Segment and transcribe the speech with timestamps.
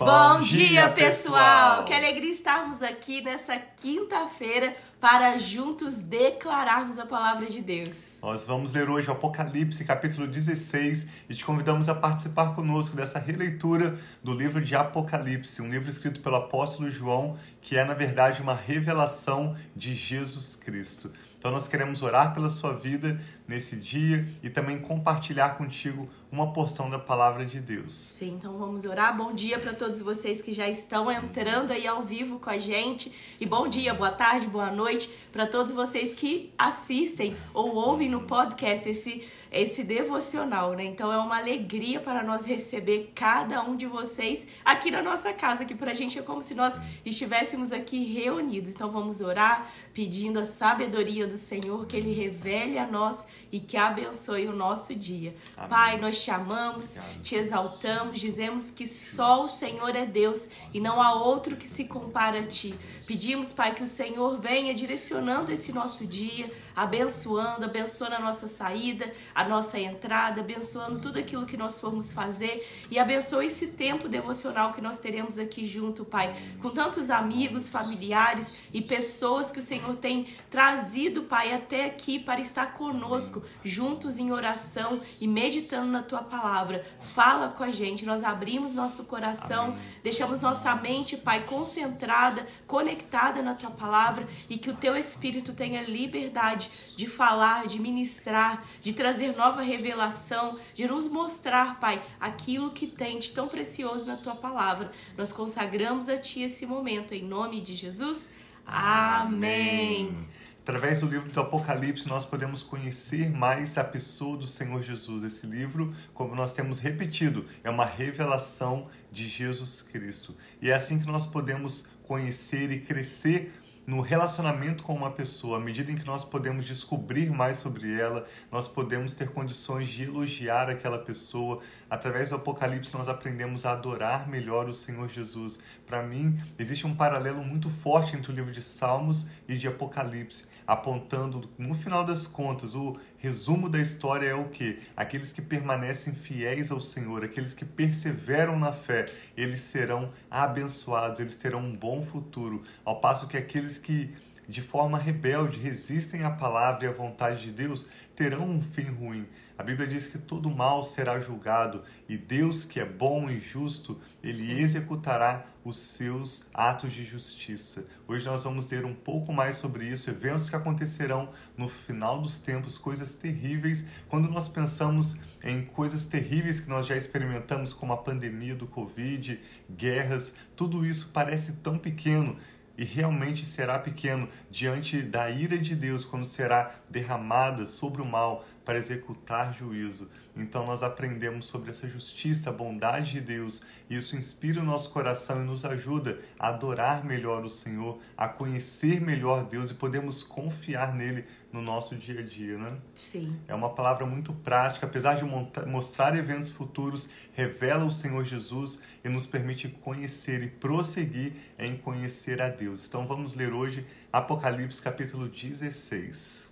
[0.00, 1.84] Bom, dia, pessoal!
[1.84, 8.16] Que alegria estarmos aqui nessa quinta-feira para juntos declararmos a palavra de Deus.
[8.22, 13.18] Nós vamos ler hoje o Apocalipse, capítulo 16, e te convidamos a participar conosco dessa
[13.18, 18.40] releitura do livro de Apocalipse, um livro escrito pelo apóstolo João, que é, na verdade,
[18.40, 21.12] uma revelação de Jesus Cristo.
[21.38, 26.88] Então, nós queremos orar pela sua vida nesse dia e também compartilhar contigo uma porção
[26.88, 27.92] da palavra de Deus.
[27.92, 29.16] Sim, então vamos orar.
[29.16, 33.12] Bom dia para todos vocês que já estão entrando aí ao vivo com a gente.
[33.40, 38.22] E bom dia, boa tarde, boa noite para todos vocês que assistem ou ouvem no
[38.22, 40.84] podcast esse esse devocional, né?
[40.84, 45.64] Então é uma alegria para nós receber cada um de vocês aqui na nossa casa,
[45.64, 48.70] que para a gente é como se nós estivéssemos aqui reunidos.
[48.70, 53.76] Então vamos orar pedindo a sabedoria do Senhor, que Ele revele a nós e que
[53.76, 55.34] abençoe o nosso dia.
[55.56, 55.68] Amém.
[55.68, 61.00] Pai, nós te amamos, te exaltamos, dizemos que só o Senhor é Deus e não
[61.00, 62.74] há outro que se compara a ti.
[63.06, 69.12] Pedimos, Pai, que o Senhor venha direcionando esse nosso dia, abençoando, abençoando a nossa saída,
[69.34, 74.72] a nossa entrada, abençoando tudo aquilo que nós formos fazer e abençoe esse tempo devocional
[74.72, 79.96] que nós teremos aqui junto, Pai, com tantos amigos, familiares e pessoas que o Senhor
[79.96, 86.22] tem trazido, Pai, até aqui para estar conosco, juntos em oração e meditando na tua
[86.22, 86.84] palavra.
[87.00, 89.78] Fala com a gente, nós abrimos nosso coração, Amém.
[90.02, 95.82] deixamos nossa mente, Pai, concentrada, conectada na tua palavra e que o teu espírito tenha
[95.82, 96.59] liberdade
[96.96, 103.18] de falar, de ministrar, de trazer nova revelação, de nos mostrar, Pai, aquilo que tem
[103.18, 104.90] de tão precioso na tua palavra.
[105.16, 108.28] Nós consagramos a ti esse momento em nome de Jesus.
[108.66, 110.08] Amém.
[110.08, 110.28] Amém.
[110.62, 115.24] Através do livro do Apocalipse, nós podemos conhecer mais a pessoa do Senhor Jesus.
[115.24, 120.36] Esse livro, como nós temos repetido, é uma revelação de Jesus Cristo.
[120.60, 123.52] E é assim que nós podemos conhecer e crescer
[123.90, 128.24] no relacionamento com uma pessoa, à medida em que nós podemos descobrir mais sobre ela,
[128.48, 131.60] nós podemos ter condições de elogiar aquela pessoa.
[131.90, 135.58] Através do Apocalipse, nós aprendemos a adorar melhor o Senhor Jesus.
[135.88, 140.46] Para mim, existe um paralelo muito forte entre o livro de Salmos e de Apocalipse,
[140.70, 144.78] apontando, no final das contas, o resumo da história é o que?
[144.96, 149.04] Aqueles que permanecem fiéis ao Senhor, aqueles que perseveram na fé,
[149.36, 154.14] eles serão abençoados, eles terão um bom futuro, ao passo que aqueles que
[154.48, 159.26] de forma rebelde resistem à palavra e à vontade de Deus terão um fim ruim.
[159.58, 164.00] A Bíblia diz que todo mal será julgado e Deus, que é bom e justo,
[164.22, 167.86] ele executará os seus atos de justiça.
[168.08, 172.38] Hoje nós vamos ler um pouco mais sobre isso, eventos que acontecerão no final dos
[172.38, 173.86] tempos, coisas terríveis.
[174.08, 179.40] Quando nós pensamos em coisas terríveis que nós já experimentamos, como a pandemia do Covid,
[179.70, 182.36] guerras, tudo isso parece tão pequeno
[182.80, 188.46] e realmente será pequeno diante da ira de Deus quando será derramada sobre o mal
[188.64, 190.08] para executar juízo.
[190.34, 194.90] Então nós aprendemos sobre essa justiça, a bondade de Deus, e isso inspira o nosso
[194.90, 200.22] coração e nos ajuda a adorar melhor o Senhor, a conhecer melhor Deus e podemos
[200.22, 202.78] confiar nele no nosso dia a dia, né?
[202.94, 203.36] Sim.
[203.46, 205.24] É uma palavra muito prática, apesar de
[205.66, 212.40] mostrar eventos futuros, revela o Senhor Jesus e nos permite conhecer e prosseguir em conhecer
[212.40, 212.86] a Deus.
[212.86, 216.50] Então vamos ler hoje Apocalipse capítulo 16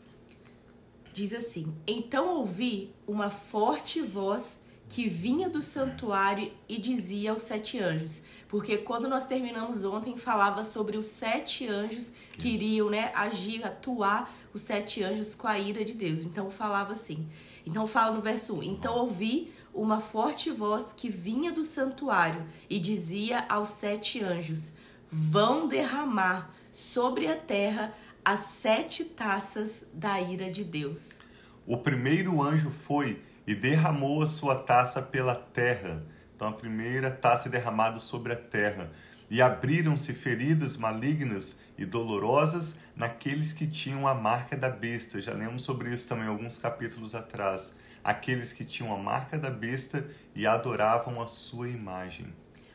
[1.18, 7.78] diz assim: Então ouvi uma forte voz que vinha do santuário e dizia aos sete
[7.78, 8.22] anjos.
[8.46, 14.34] Porque quando nós terminamos ontem, falava sobre os sete anjos que iriam né, agir, atuar,
[14.54, 16.22] os sete anjos com a ira de Deus.
[16.22, 17.28] Então falava assim.
[17.66, 22.78] Então fala no verso 1: Então ouvi uma forte voz que vinha do santuário e
[22.78, 24.72] dizia aos sete anjos:
[25.10, 27.92] Vão derramar sobre a terra
[28.24, 31.18] as sete taças da ira de Deus.
[31.66, 36.04] O primeiro anjo foi e derramou a sua taça pela terra.
[36.36, 38.92] Então, a primeira taça é derramada sobre a terra.
[39.30, 45.20] E abriram-se feridas malignas e dolorosas naqueles que tinham a marca da besta.
[45.20, 47.76] Já lemos sobre isso também alguns capítulos atrás.
[48.08, 52.32] Aqueles que tinham a marca da besta e adoravam a sua imagem.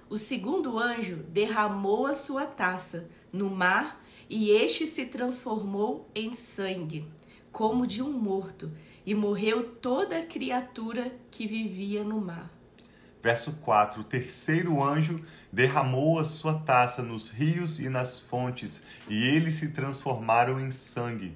[0.07, 7.11] O segundo anjo derramou a sua taça no mar e este se transformou em sangue,
[7.51, 8.71] como de um morto,
[9.03, 12.53] e morreu toda a criatura que vivia no mar.
[13.23, 15.19] Verso 4: O terceiro anjo
[15.51, 21.35] derramou a sua taça nos rios e nas fontes, e eles se transformaram em sangue.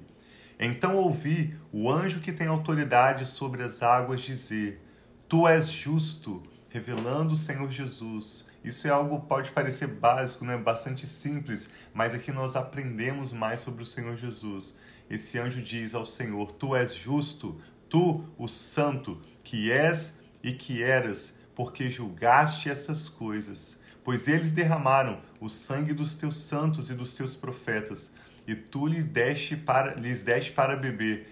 [0.58, 4.82] Então ouvi o anjo que tem autoridade sobre as águas dizer:
[5.28, 8.48] Tu és justo revelando o Senhor Jesus.
[8.62, 10.56] Isso é algo pode parecer básico, né?
[10.56, 14.78] bastante simples, mas aqui nós aprendemos mais sobre o Senhor Jesus.
[15.08, 20.82] Esse anjo diz ao Senhor: Tu és justo, tu, o santo, que és e que
[20.82, 23.80] eras, porque julgaste essas coisas.
[24.04, 28.12] Pois eles derramaram o sangue dos teus santos e dos teus profetas,
[28.48, 31.28] e tu lhes deste para, lhes deste para beber,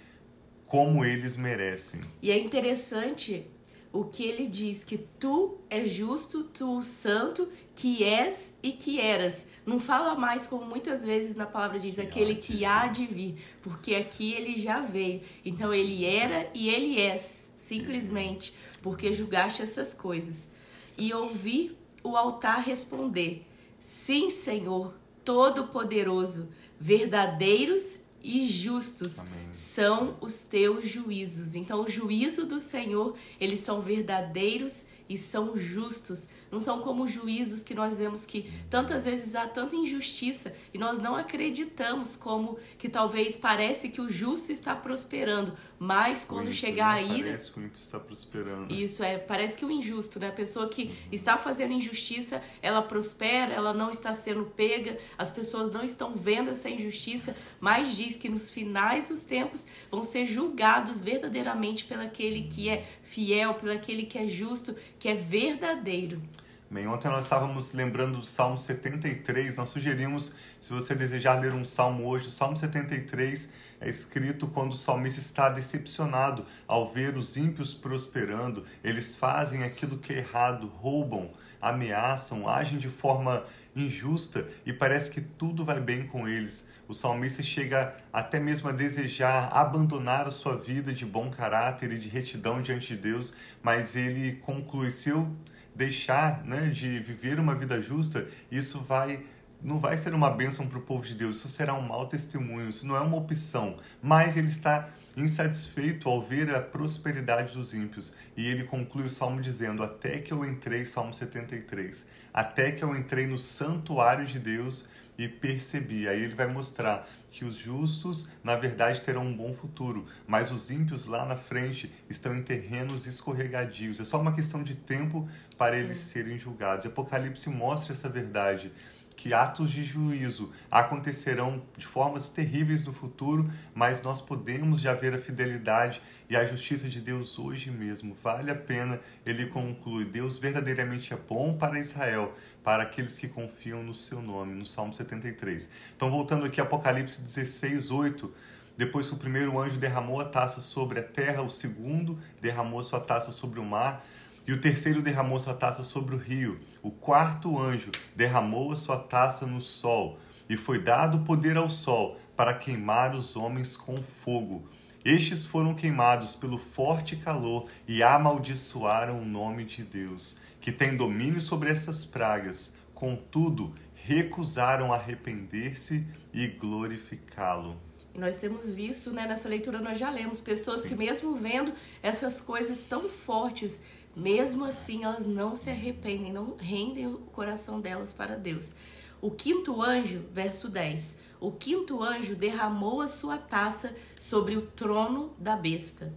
[0.69, 2.03] como eles merecem.
[2.21, 3.47] E é interessante
[3.91, 9.47] o que ele diz que tu és justo, tu santo, que és e que eras.
[9.65, 13.95] Não fala mais como muitas vezes na palavra diz aquele que há de vir, porque
[13.95, 15.23] aqui ele já veio.
[15.43, 18.53] Então ele era e ele é, simplesmente,
[18.83, 20.51] porque julgaste essas coisas.
[20.99, 23.47] E ouvi o altar responder:
[23.81, 26.51] Sim, Senhor, todo-poderoso,
[26.81, 29.46] verdadeiros e justos Amém.
[29.57, 31.55] São os teus juízos.
[31.55, 36.29] Então, o juízo do Senhor, eles são verdadeiros e são justos.
[36.51, 40.99] Não são como juízos que nós vemos que tantas vezes há tanta injustiça e nós
[40.99, 47.03] não acreditamos como que talvez parece que o justo está prosperando, mas quando chegar a
[47.03, 48.75] ira, parece que o ímpio está prosperando.
[48.75, 50.29] Isso é, parece que o injusto, né?
[50.29, 50.95] A pessoa que uhum.
[51.13, 56.51] está fazendo injustiça, ela prospera, ela não está sendo pega, as pessoas não estão vendo
[56.51, 59.46] essa injustiça, mas diz que nos finais dos tempos
[59.91, 66.23] vão ser julgados verdadeiramente pelaquele que é fiel, pelaquele que é justo, que é verdadeiro.
[66.69, 71.65] Bem, ontem nós estávamos lembrando do Salmo 73, nós sugerimos, se você desejar ler um
[71.65, 73.51] salmo hoje, o Salmo 73
[73.81, 79.99] é escrito quando o salmista está decepcionado ao ver os ímpios prosperando, eles fazem aquilo
[79.99, 83.45] que é errado, roubam, ameaçam, agem de forma
[83.77, 86.69] injusta e parece que tudo vai bem com eles.
[86.89, 91.99] O salmista chega até mesmo a desejar abandonar a sua vida de bom caráter e
[91.99, 95.29] de retidão diante de Deus, mas ele conclui: se eu
[95.75, 99.25] deixar né, de viver uma vida justa, isso vai
[99.63, 102.69] não vai ser uma bênção para o povo de Deus, isso será um mau testemunho,
[102.69, 108.13] isso não é uma opção, mas ele está insatisfeito ao ver a prosperidade dos ímpios.
[108.37, 112.95] E ele conclui o salmo dizendo: Até que eu entrei, Salmo 73, até que eu
[112.95, 116.09] entrei no santuário de Deus e percebi.
[116.09, 120.71] Aí ele vai mostrar que os justos, na verdade, terão um bom futuro, mas os
[120.71, 124.01] ímpios lá na frente estão em terrenos escorregadios.
[124.01, 125.29] É só uma questão de tempo
[125.59, 125.81] para Sim.
[125.81, 126.87] eles serem julgados.
[126.87, 128.73] Apocalipse mostra essa verdade
[129.17, 135.15] que atos de juízo acontecerão de formas terríveis no futuro, mas nós podemos já ver
[135.15, 138.17] a fidelidade e a justiça de Deus hoje mesmo.
[138.23, 143.83] Vale a pena, ele conclui: Deus verdadeiramente é bom para Israel, para aqueles que confiam
[143.83, 145.71] no seu nome, no Salmo 73.
[145.97, 148.33] Então, voltando aqui, Apocalipse 16, 8.
[148.77, 153.01] Depois que o primeiro anjo derramou a taça sobre a terra, o segundo derramou sua
[153.01, 154.05] taça sobre o mar,
[154.47, 156.61] e o terceiro derramou sua taça sobre o rio.
[156.83, 162.21] O quarto anjo derramou a sua taça no sol, e foi dado poder ao sol
[162.37, 164.69] para queimar os homens com fogo.
[165.05, 171.41] Estes foram queimados pelo forte calor e amaldiçoaram o nome de Deus que tem domínio
[171.41, 176.05] sobre essas pragas, contudo, recusaram arrepender-se
[176.35, 177.81] e glorificá-lo.
[178.13, 180.89] E nós temos visto, né, nessa leitura nós já lemos pessoas Sim.
[180.89, 181.73] que mesmo vendo
[182.03, 183.81] essas coisas tão fortes,
[184.17, 188.75] mesmo assim elas não se arrependem, não rendem o coração delas para Deus.
[189.21, 191.19] O quinto anjo, verso 10.
[191.39, 196.15] O quinto anjo derramou a sua taça sobre o trono da besta,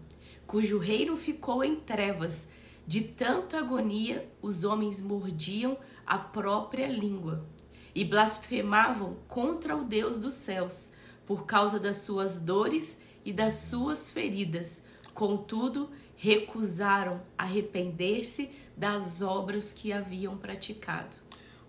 [0.48, 2.48] cujo reino ficou em trevas
[2.90, 5.78] de tanta agonia, os homens mordiam
[6.08, 7.46] a própria língua
[7.94, 10.90] e blasfemavam contra o Deus dos céus
[11.24, 14.82] por causa das suas dores e das suas feridas.
[15.14, 15.92] Contudo,
[16.22, 21.16] recusaram arrepender-se das obras que haviam praticado.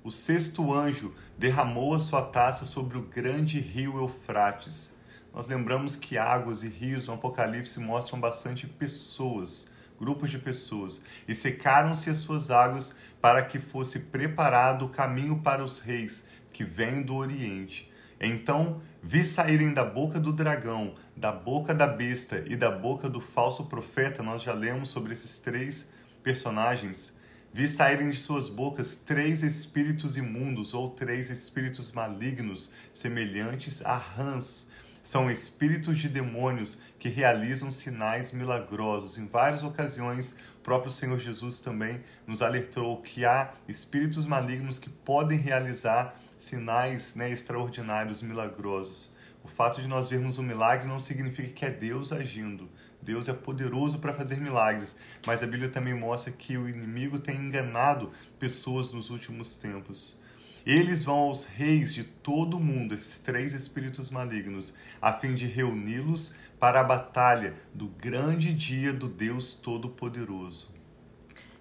[0.02, 4.98] O sexto anjo derramou a sua taça sobre o grande rio Eufrates.
[5.32, 11.34] Nós lembramos que águas e rios no Apocalipse mostram bastante pessoas grupos de pessoas, e
[11.34, 17.02] secaram-se as suas águas para que fosse preparado o caminho para os reis que vêm
[17.02, 17.92] do Oriente.
[18.18, 23.20] Então vi saírem da boca do dragão, da boca da besta e da boca do
[23.20, 25.90] falso profeta, nós já lemos sobre esses três
[26.22, 27.18] personagens.
[27.52, 34.70] Vi saírem de suas bocas três espíritos imundos ou três espíritos malignos, semelhantes a rãs
[35.02, 39.18] são espíritos de demônios que realizam sinais milagrosos.
[39.18, 44.90] Em várias ocasiões, o próprio Senhor Jesus também nos alertou que há espíritos malignos que
[44.90, 49.14] podem realizar sinais né, extraordinários, milagrosos.
[49.44, 52.68] O fato de nós vermos um milagre não significa que é Deus agindo.
[53.02, 57.36] Deus é poderoso para fazer milagres, mas a Bíblia também mostra que o inimigo tem
[57.36, 60.20] enganado pessoas nos últimos tempos.
[60.64, 65.46] Eles vão aos reis de todo o mundo, esses três espíritos malignos, a fim de
[65.46, 70.74] reuni-los para a batalha do grande dia do Deus Todo-Poderoso.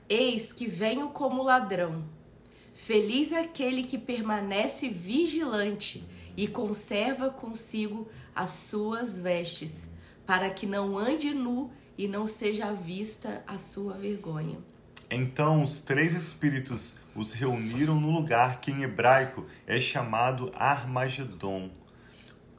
[0.09, 2.03] Eis que venho como ladrão.
[2.86, 9.89] Feliz é aquele que permanece vigilante e conserva consigo as suas vestes,
[10.25, 14.57] para que não ande nu e não seja vista a sua vergonha.
[15.12, 21.69] Então os três espíritos os reuniram no lugar que em hebraico é chamado Armagedon.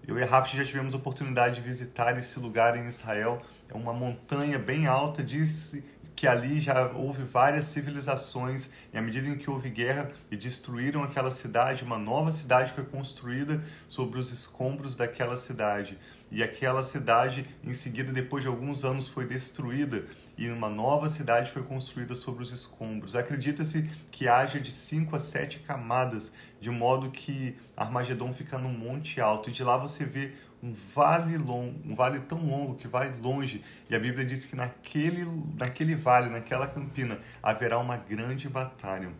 [0.07, 3.43] Eu e Rafa já tivemos a oportunidade de visitar esse lugar em Israel.
[3.69, 5.83] É uma montanha bem alta, disse
[6.21, 11.03] que ali já houve várias civilizações e à medida em que houve guerra e destruíram
[11.03, 15.99] aquela cidade, uma nova cidade foi construída sobre os escombros daquela cidade.
[16.31, 20.05] E aquela cidade, em seguida, depois de alguns anos, foi destruída
[20.37, 23.17] e uma nova cidade foi construída sobre os escombros.
[23.17, 29.23] Acredita-se que haja de cinco a sete camadas, de modo que Armagedon fica num monte
[29.23, 33.12] alto e de lá você vê um vale longo, um vale tão longo que vai
[33.23, 33.64] longe.
[33.88, 35.25] E a Bíblia diz que naquele,
[35.59, 39.11] naquele vale, naquela campina, haverá uma grande batalha.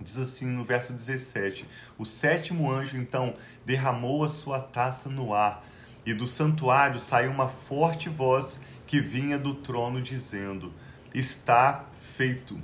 [0.00, 1.66] Diz assim no verso 17:
[1.96, 5.64] O sétimo anjo então derramou a sua taça no ar,
[6.04, 10.72] e do santuário saiu uma forte voz que vinha do trono dizendo:
[11.14, 12.60] Está feito.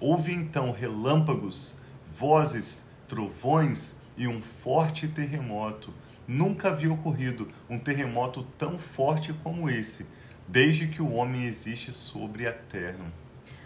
[0.00, 1.80] Houve então relâmpagos,
[2.16, 5.92] vozes, trovões e um forte terremoto
[6.28, 10.04] Nunca havia ocorrido um terremoto tão forte como esse,
[10.46, 13.10] desde que o homem existe sobre a terra.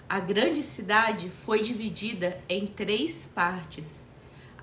[0.09, 4.07] A grande cidade foi dividida em três partes,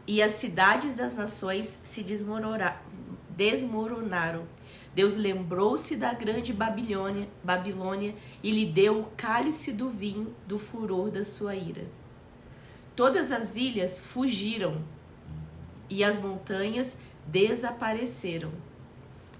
[0.08, 2.01] e as cidades das nações se
[3.36, 4.48] desmoronaram.
[4.96, 11.12] Deus lembrou-se da grande Babilônia, Babilônia e lhe deu o cálice do vinho do furor
[11.12, 11.86] da sua ira.
[12.96, 14.82] Todas as ilhas fugiram
[15.89, 16.98] e as montanhas
[17.31, 18.51] desapareceram.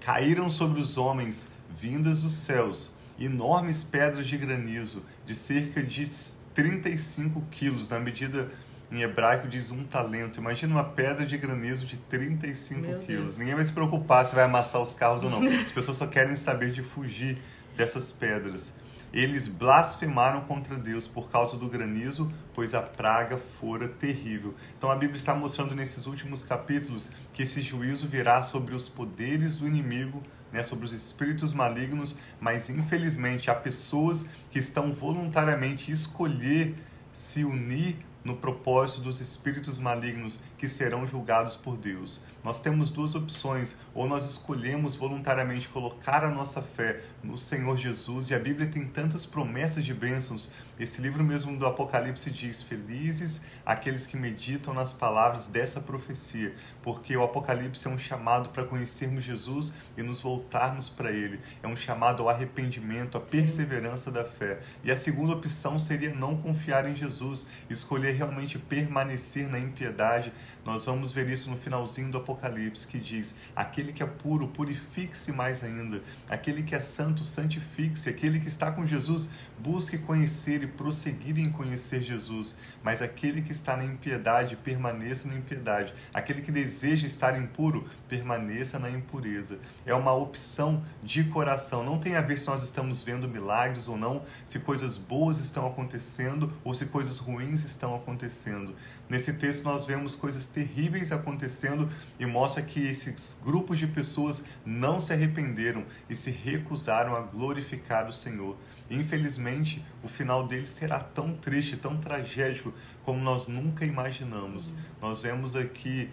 [0.00, 6.08] Caíram sobre os homens, vindas dos céus, enormes pedras de granizo, de cerca de
[6.54, 8.50] 35 quilos, na medida
[8.90, 10.40] em hebraico diz um talento.
[10.40, 13.24] Imagina uma pedra de granizo de 35 Meu quilos.
[13.24, 13.38] Deus.
[13.38, 15.42] Ninguém vai se preocupar se vai amassar os carros ou não.
[15.46, 17.38] As pessoas só querem saber de fugir
[17.76, 18.79] dessas pedras.
[19.12, 24.54] Eles blasfemaram contra Deus por causa do granizo, pois a praga fora terrível.
[24.78, 29.56] Então a Bíblia está mostrando nesses últimos capítulos que esse juízo virá sobre os poderes
[29.56, 36.76] do inimigo, né, sobre os espíritos malignos, mas infelizmente há pessoas que estão voluntariamente escolher
[37.12, 42.20] se unir no propósito dos espíritos malignos que serão julgados por Deus.
[42.44, 48.28] Nós temos duas opções: ou nós escolhemos voluntariamente colocar a nossa fé no Senhor Jesus,
[48.28, 50.52] e a Bíblia tem tantas promessas de bênçãos.
[50.78, 57.16] Esse livro mesmo do Apocalipse diz: Felizes aqueles que meditam nas palavras dessa profecia, porque
[57.16, 61.40] o Apocalipse é um chamado para conhecermos Jesus e nos voltarmos para Ele.
[61.62, 64.60] É um chamado ao arrependimento, à perseverança da fé.
[64.84, 70.32] E a segunda opção seria não confiar em Jesus, escolher realmente permanecer na impiedade.
[70.64, 75.32] Nós vamos ver isso no finalzinho do Apocalipse, que diz: Aquele que é puro, purifique-se
[75.32, 76.02] mais ainda.
[76.28, 78.08] Aquele que é santo, santifique-se.
[78.08, 82.56] Aquele que está com Jesus, busque conhecer e prosseguir em conhecer Jesus.
[82.82, 85.94] Mas aquele que está na impiedade, permaneça na impiedade.
[86.12, 89.58] Aquele que deseja estar impuro, permaneça na impureza.
[89.84, 91.84] É uma opção de coração.
[91.84, 95.66] Não tem a ver se nós estamos vendo milagres ou não, se coisas boas estão
[95.66, 98.74] acontecendo ou se coisas ruins estão acontecendo.
[99.08, 105.00] Nesse texto nós vemos coisas terríveis acontecendo e mostra que esses grupos de pessoas não
[105.00, 108.56] se arrependeram e se recusaram a glorificar o Senhor.
[108.90, 114.74] Infelizmente, o final deles será tão triste, tão tragédico como nós nunca imaginamos.
[115.00, 116.10] Nós vemos aqui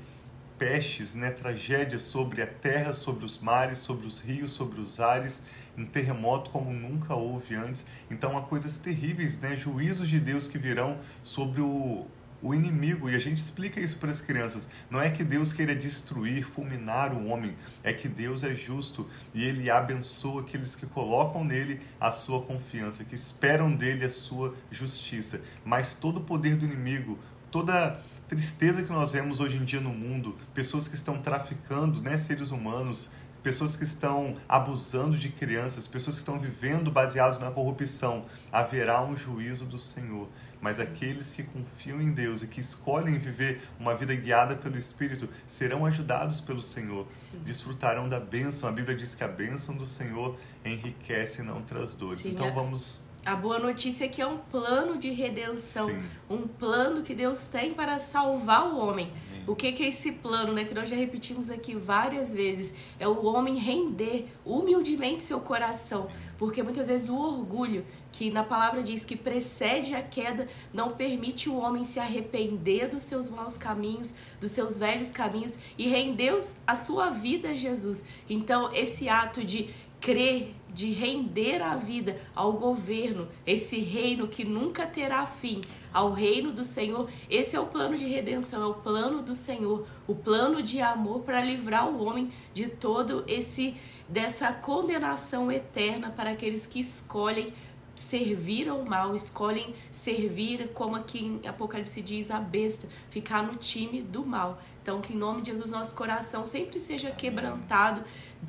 [0.57, 5.43] pestes, né, tragédias sobre a terra, sobre os mares, sobre os rios, sobre os ares,
[5.77, 7.85] um terremoto como nunca houve antes.
[8.09, 12.07] Então há coisas terríveis, né, juízos de Deus que virão sobre o,
[12.41, 14.67] o inimigo, e a gente explica isso para as crianças.
[14.89, 19.43] Não é que Deus queira destruir, fulminar o homem, é que Deus é justo e
[19.43, 25.41] ele abençoa aqueles que colocam nele a sua confiança, que esperam dele a sua justiça.
[25.65, 27.17] Mas todo o poder do inimigo,
[27.49, 32.17] toda tristeza que nós vemos hoje em dia no mundo, pessoas que estão traficando, né,
[32.17, 33.09] seres humanos,
[33.47, 39.15] pessoas que estão abusando de crianças, pessoas que estão vivendo baseados na corrupção, haverá um
[39.15, 40.27] juízo do Senhor.
[40.59, 45.29] Mas aqueles que confiam em Deus e que escolhem viver uma vida guiada pelo Espírito
[45.45, 47.39] serão ajudados pelo Senhor, Sim.
[47.45, 48.67] desfrutarão da bênção.
[48.67, 52.23] A Bíblia diz que a bênção do Senhor enriquece e não traz dores.
[52.23, 52.51] Sim, então é...
[52.51, 56.01] vamos a boa notícia é que é um plano de redenção, Sim.
[56.29, 59.11] um plano que Deus tem para salvar o homem.
[59.47, 60.65] O que, é esse plano, né?
[60.65, 62.75] Que nós já repetimos aqui várias vezes.
[62.99, 66.09] É o homem render humildemente seu coração.
[66.37, 71.49] Porque muitas vezes o orgulho, que na palavra diz que precede a queda, não permite
[71.49, 76.37] o homem se arrepender dos seus maus caminhos, dos seus velhos caminhos e render
[76.67, 78.03] a sua vida a Jesus.
[78.29, 84.85] Então, esse ato de crer, de render a vida ao governo, esse reino que nunca
[84.85, 85.61] terá fim,
[85.91, 87.09] ao reino do Senhor.
[87.29, 91.21] Esse é o plano de redenção, é o plano do Senhor, o plano de amor
[91.21, 93.75] para livrar o homem de todo esse
[94.07, 97.53] dessa condenação eterna para aqueles que escolhem
[97.93, 104.01] servir ao mal, escolhem servir, como aqui em Apocalipse diz, a besta, ficar no time
[104.01, 104.61] do mal.
[104.87, 108.05] Então, que em nome de Jesus nosso coração sempre seja quebrantado,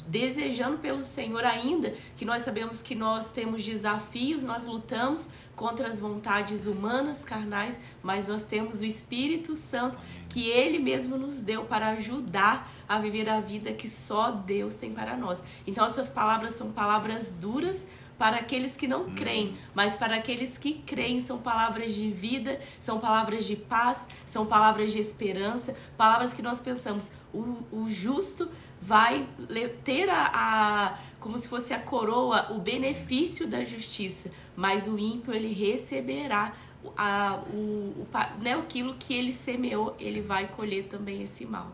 [0.06, 5.98] desejando pelo Senhor, ainda que nós sabemos que nós temos desafios, nós lutamos contra as
[5.98, 11.88] vontades humanas, carnais, mas nós temos o Espírito Santo que Ele mesmo nos deu para
[11.88, 15.42] ajudar a viver a vida que só Deus tem para nós.
[15.66, 17.84] Então, essas palavras são palavras duras,
[18.18, 22.98] para aqueles que não creem, mas para aqueles que creem são palavras de vida, são
[22.98, 29.26] palavras de paz, são palavras de esperança, palavras que nós pensamos, o, o justo vai
[29.84, 35.32] ter a, a, como se fosse a coroa, o benefício da justiça, mas o ímpio
[35.32, 36.52] ele receberá
[36.96, 38.08] a, o, o,
[38.42, 41.68] né, aquilo que ele semeou, ele vai colher também esse mal.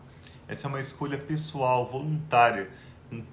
[0.47, 2.69] Essa é uma escolha pessoal, voluntária.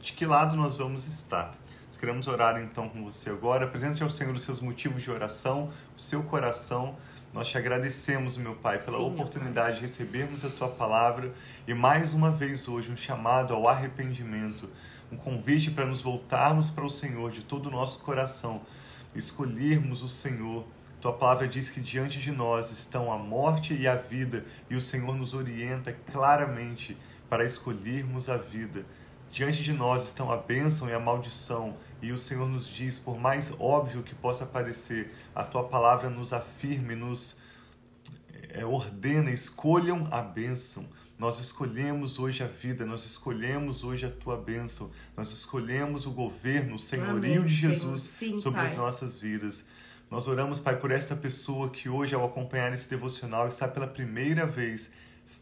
[0.01, 1.57] De que lado nós vamos estar?
[2.03, 3.65] Queremos orar então com você agora.
[3.65, 6.97] Apresente ao Senhor os seus motivos de oração, o seu coração.
[7.33, 11.33] Nós te agradecemos, meu Pai, pela Sim, oportunidade de recebermos a tua palavra
[11.65, 14.69] e mais uma vez hoje um chamado ao arrependimento,
[15.13, 18.63] um convite para nos voltarmos para o Senhor de todo o nosso coração,
[19.15, 20.67] escolhermos o Senhor.
[21.01, 24.83] Tua palavra diz que diante de nós estão a morte e a vida, e o
[24.83, 26.99] Senhor nos orienta claramente
[27.31, 28.85] para escolhermos a vida.
[29.33, 33.19] Diante de nós estão a bênção e a maldição, e o Senhor nos diz, por
[33.19, 37.41] mais óbvio que possa parecer, a tua palavra nos afirma e nos
[38.51, 40.87] é, ordena, escolham a bênção.
[41.19, 46.75] Nós escolhemos hoje a vida, nós escolhemos hoje a tua bênção, nós escolhemos o governo,
[46.75, 48.67] o senhorio Amém, de Jesus Sim, sobre pai.
[48.67, 49.65] as nossas vidas.
[50.11, 54.45] Nós oramos, Pai, por esta pessoa que hoje, ao acompanhar esse devocional, está pela primeira
[54.45, 54.91] vez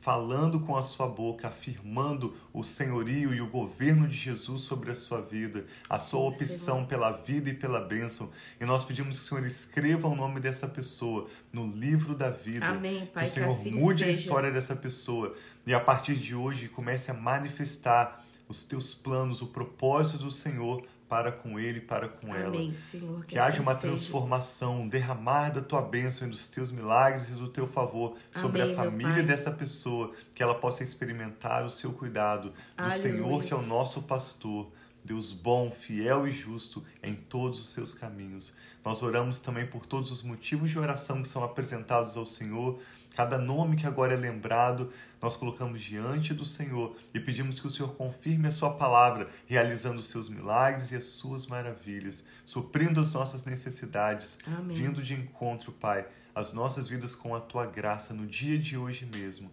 [0.01, 4.95] falando com a sua boca, afirmando o senhorio e o governo de Jesus sobre a
[4.95, 6.89] sua vida, a Sim, sua opção Senhor.
[6.89, 8.31] pela vida e pela bênção.
[8.59, 12.67] E nós pedimos que o Senhor escreva o nome dessa pessoa no livro da vida.
[12.67, 13.25] Amém, Pai.
[13.25, 14.07] Que o Senhor que assim mude seja.
[14.07, 15.37] a história dessa pessoa
[15.67, 20.83] e a partir de hoje comece a manifestar os teus planos, o propósito do Senhor
[21.11, 22.73] para com ele, para com Amém, ela.
[22.73, 27.31] Senhor, que, que haja uma transformação, um derramar da tua bênção e dos teus milagres
[27.31, 31.71] e do teu favor sobre Amém, a família dessa pessoa, que ela possa experimentar o
[31.71, 32.97] seu cuidado do Aleluia.
[32.97, 34.71] Senhor, que é o nosso pastor.
[35.03, 38.55] Deus bom, fiel e justo em todos os seus caminhos.
[38.85, 42.81] Nós oramos também por todos os motivos de oração que são apresentados ao Senhor
[43.15, 47.71] Cada nome que agora é lembrado, nós colocamos diante do Senhor e pedimos que o
[47.71, 53.13] Senhor confirme a Sua palavra, realizando os seus milagres e as suas maravilhas, suprindo as
[53.13, 54.77] nossas necessidades, Amém.
[54.77, 59.09] vindo de encontro, Pai, às nossas vidas com a Tua graça no dia de hoje
[59.13, 59.51] mesmo.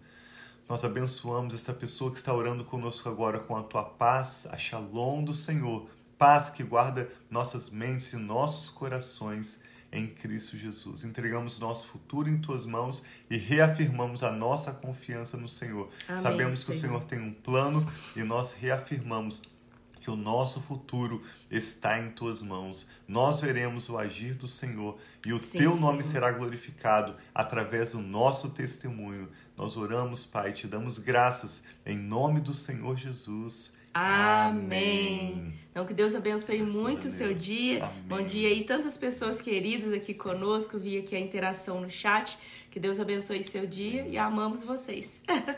[0.70, 5.24] Nós abençoamos esta pessoa que está orando conosco agora com a Tua paz, a shalom
[5.24, 11.04] do Senhor, paz que guarda nossas mentes e nossos corações em Cristo Jesus.
[11.04, 15.90] Entregamos nosso futuro em tuas mãos e reafirmamos a nossa confiança no Senhor.
[16.08, 16.98] Amém, Sabemos que Senhor.
[16.98, 19.44] o Senhor tem um plano e nós reafirmamos
[20.08, 21.22] que o nosso futuro
[21.52, 22.90] está em tuas mãos.
[23.08, 28.00] Nós veremos o agir do Senhor e o Sim, teu nome será glorificado através do
[28.00, 29.30] nosso testemunho.
[29.58, 33.77] Nós oramos, Pai, te damos graças em nome do Senhor Jesus.
[33.94, 35.54] Amém.
[35.72, 37.86] Então, que Deus abençoe Graças muito o seu dia.
[37.86, 38.04] Amém.
[38.08, 40.20] Bom dia aí, tantas pessoas queridas aqui Sim.
[40.20, 40.80] conosco.
[40.80, 42.38] Vi aqui a interação no chat.
[42.72, 45.22] Que Deus abençoe seu dia e amamos vocês.